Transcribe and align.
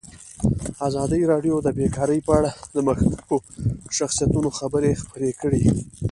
ازادي 0.87 1.21
راډیو 1.31 1.55
د 1.61 1.67
بیکاري 1.77 2.19
په 2.27 2.31
اړه 2.39 2.51
د 2.73 2.75
مخکښو 2.87 3.37
شخصیتونو 3.97 4.49
خبرې 4.59 4.91
خپرې 5.01 5.31
کړي. 5.41 5.63